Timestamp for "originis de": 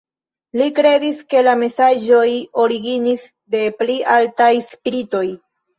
2.67-3.65